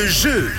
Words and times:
le 0.00 0.06
jeu. 0.06 0.50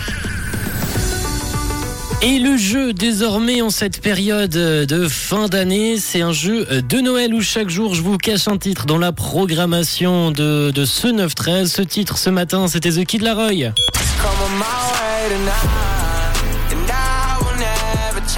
Et 2.22 2.38
le 2.38 2.58
jeu, 2.58 2.94
désormais, 2.94 3.64
en 3.64 3.72
cette 3.72 4.00
période 4.00 4.52
de 4.52 5.08
fin 5.08 5.48
d'année, 5.48 5.98
c'est 5.98 6.22
un 6.22 6.32
jeu 6.32 6.66
de 6.66 7.00
Noël 7.00 7.34
où 7.34 7.42
chaque 7.42 7.70
jour 7.70 7.96
je 7.96 8.04
vous 8.04 8.18
cache 8.18 8.48
un 8.48 8.58
titre 8.58 8.86
dans 8.86 9.00
la 9.00 9.12
programmation 9.12 10.30
de, 10.30 10.70
de 10.70 10.86
ce 10.86 11.08
9-13. 11.08 11.66
Ce 11.66 11.82
titre, 11.82 12.20
ce 12.20 12.30
matin, 12.30 12.68
c'était 12.68 12.92
The 12.92 13.04
Kid 13.04 13.24
Laroi. 13.24 13.74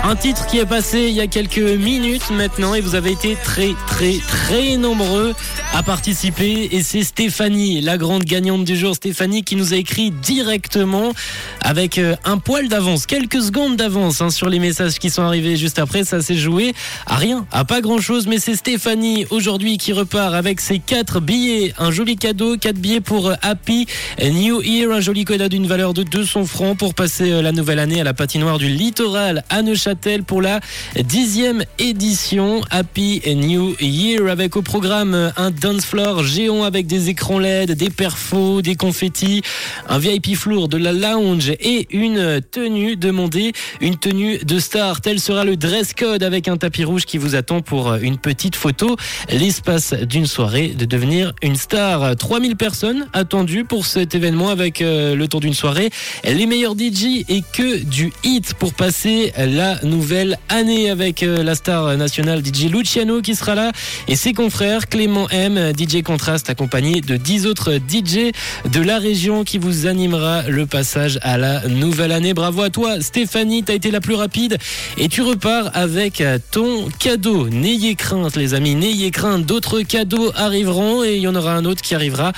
Un 0.06 0.18
titre 0.18 0.48
qui 0.48 0.60
est 0.60 0.66
passé 0.66 1.08
il 1.08 1.14
y 1.16 1.22
a 1.22 1.28
quelques 1.28 1.58
minutes 1.58 2.30
maintenant 2.30 2.74
et 2.74 2.82
vous 2.82 2.96
avez 2.96 3.12
été 3.12 3.38
très 3.42 3.70
très 3.88 4.18
très 4.28 4.76
nombreux 4.76 5.34
à 5.74 5.82
participer. 5.82 6.68
Et 6.74 6.84
c'est 6.84 7.04
Stéphanie, 7.04 7.80
la 7.80 7.98
grande 7.98 8.26
gagnante 8.26 8.66
du 8.66 8.76
jour, 8.76 8.96
Stéphanie 8.96 9.44
qui 9.44 9.56
nous 9.56 9.74
a 9.74 9.78
écrit 9.78 10.12
directement 10.12 11.14
avec 11.62 11.98
euh, 11.98 12.18
un 12.26 12.38
poil 12.38 12.68
d'avance, 12.68 13.06
quelques 13.06 13.42
secondes 13.42 13.78
d'avance 13.78 14.20
hein, 14.20 14.30
sur 14.30 14.50
les 14.50 14.60
messages 14.60 15.00
qui 15.00 15.10
sont 15.10 15.22
arrivés 15.22 15.56
juste 15.56 15.80
après, 15.80 16.04
ça 16.04 16.22
s'est 16.22 16.36
joué 16.36 16.74
à 17.06 17.16
rien, 17.16 17.46
à 17.54 17.64
pas 17.64 17.80
grand 17.80 18.02
chose 18.02 18.28
mais 18.28 18.40
c'est 18.40 18.56
Stéphanie 18.56 19.26
aujourd'hui 19.30 19.78
qui 19.78 19.94
repart 19.94 20.34
avec 20.34 20.60
ses 20.60 20.80
quatre 20.80 21.22
billets, 21.22 21.74
un 21.80 21.92
joli 21.92 22.18
cadeau, 22.18 22.58
quatre 22.58 22.78
billets 22.78 23.00
pour 23.00 23.30
euh, 23.30 23.36
Happy 23.42 23.88
New 24.22 24.62
Year, 24.62 24.92
un 24.92 25.00
joli 25.00 25.24
cadeau 25.24 25.48
d'une 25.48 25.66
valeur 25.66 25.94
de 25.94 26.04
200 26.04 26.44
francs 26.44 26.78
pour 26.78 26.94
passer 26.94 27.32
euh, 27.32 27.42
la 27.42 27.54
nouvelle 27.54 27.80
année 27.80 28.02
à 28.02 28.04
la 28.04 28.14
patinoire 28.14 28.58
du 28.58 28.68
littoral 28.68 29.46
à 29.50 29.62
Neuchâtel 29.62 29.93
pour 30.26 30.42
la 30.42 30.60
dixième 31.04 31.64
édition 31.78 32.62
Happy 32.72 33.22
New 33.28 33.76
Year 33.80 34.28
avec 34.28 34.56
au 34.56 34.62
programme 34.62 35.32
un 35.38 35.52
dance 35.52 35.86
floor 35.86 36.24
géant 36.24 36.64
avec 36.64 36.88
des 36.88 37.10
écrans 37.10 37.38
LED, 37.38 37.74
des 37.74 37.90
perfos, 37.90 38.62
des 38.62 38.76
confettis, 38.76 39.44
un 39.88 40.00
VIP 40.00 40.36
floor 40.36 40.68
de 40.68 40.78
la 40.78 40.94
lounge 40.94 41.52
et 41.60 41.88
une 41.92 42.42
tenue 42.42 42.96
demandée, 42.96 43.54
une 43.82 43.98
tenue 43.98 44.40
de 44.40 44.58
star. 44.58 45.00
Tel 45.02 45.20
sera 45.20 45.44
le 45.44 45.58
dress 45.58 45.94
code 45.94 46.24
avec 46.24 46.48
un 46.48 46.58
tapis 46.58 46.84
rouge 46.84 47.06
qui 47.06 47.20
vous 47.20 47.36
attend 47.36 47.62
pour 47.62 47.94
une 47.96 48.18
petite 48.18 48.56
photo. 48.56 48.96
L'espace 49.30 49.94
d'une 49.94 50.26
soirée 50.26 50.70
de 50.70 50.86
devenir 50.86 51.34
une 51.44 51.56
star. 51.56 52.16
3000 52.16 52.56
personnes 52.56 53.08
attendues 53.14 53.64
pour 53.64 53.86
cet 53.86 54.16
événement 54.16 54.50
avec 54.50 54.82
euh, 54.82 55.16
le 55.16 55.28
tour 55.28 55.40
d'une 55.40 55.54
soirée. 55.54 55.92
Les 56.24 56.48
meilleurs 56.48 56.74
DJ 56.74 57.26
et 57.30 57.44
que 57.54 57.84
du 57.84 58.12
hit 58.24 58.56
pour 58.56 58.74
passer 58.74 59.34
la 59.38 59.83
nouvelle 59.84 60.38
année 60.50 60.90
avec 60.90 61.24
euh, 61.24 61.44
la 61.44 61.56
star 61.56 61.96
nationale 61.98 62.44
DJ 62.44 62.70
Luciano 62.72 63.22
qui 63.22 63.36
sera 63.36 63.56
là 63.56 63.72
et 64.08 64.16
ses 64.16 64.34
confrères 64.34 64.88
Clément 64.88 65.30
M, 65.30 65.74
DJ 65.78 66.02
Contrast 66.04 66.50
accompagné 66.50 67.02
de 67.02 67.18
10 67.18 67.48
autres 67.48 67.74
DJ 67.76 68.32
de 68.72 68.82
la 68.82 69.00
région 69.00 69.44
qui 69.44 69.58
vous 69.58 69.88
animera 69.88 70.44
le 70.44 70.66
passage 70.66 71.20
à 71.22 71.38
la 71.38 71.68
nouvelle 71.68 72.12
année. 72.12 72.34
Bravo 72.34 72.62
à 72.62 72.70
toi 72.70 73.02
Stéphanie, 73.02 73.64
t'as 73.64 73.74
été 73.74 73.92
la 73.92 74.02
plus 74.02 74.16
rapide 74.16 74.58
et 74.98 75.10
tu 75.10 75.22
repars 75.22 75.72
avec 75.74 76.24
ton 76.52 76.88
cadeau. 77.00 77.50
N'ayez 77.50 77.96
crainte 77.96 78.36
les 78.36 78.54
amis, 78.54 78.76
n'ayez 78.76 79.12
crainte, 79.12 79.46
d'autres 79.46 79.82
cadeaux 79.82 80.32
arriveront 80.36 81.04
et 81.04 81.16
il 81.16 81.22
y 81.22 81.28
en 81.28 81.36
aura 81.36 81.54
un 81.54 81.66
autre 81.66 81.82
qui 81.82 81.96
arrivera 81.96 82.34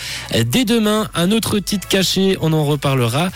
dès 0.45 0.65
demain, 0.65 1.09
un 1.15 1.31
autre 1.31 1.59
titre 1.59 1.87
caché, 1.87 2.37
on 2.41 2.53
en 2.53 2.65
reparlera 2.65 3.29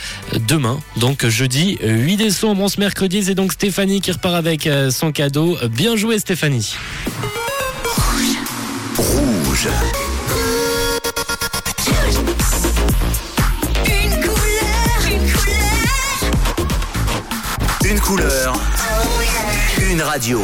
demain. 0.48 0.80
Donc 0.98 1.26
jeudi 1.28 1.78
8 1.82 2.18
décembre, 2.18 2.70
ce 2.70 2.80
mercredi, 2.80 3.24
c'est 3.24 3.36
donc 3.36 3.54
Stéphanie 3.54 3.99
qui 4.00 4.12
repart 4.12 4.36
avec 4.36 4.68
euh, 4.68 4.92
son 4.92 5.12
cadeau. 5.12 5.58
Bien 5.70 5.96
joué 5.96 6.20
Stéphanie. 6.20 6.76
Rouge. 8.98 9.68
Une 13.86 14.12
couleur, 14.22 15.00
une 15.12 15.32
couleur. 15.32 16.16
Une 17.86 18.00
couleur. 18.00 18.60
Une 19.90 20.02
radio. 20.02 20.42